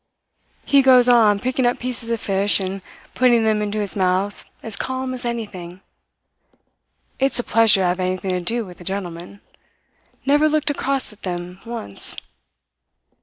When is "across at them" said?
10.71-11.59